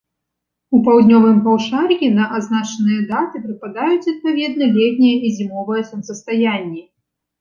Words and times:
У 0.75 0.77
паўднёвым 0.87 1.37
паўшар'і 1.47 2.07
на 2.15 2.25
азначаныя 2.39 3.01
даты 3.11 3.35
прыпадаюць, 3.45 4.11
адпаведна, 4.15 4.65
летняе 4.79 5.15
і 5.29 5.33
зімовае 5.41 5.81
сонцастаянні. 5.91 6.83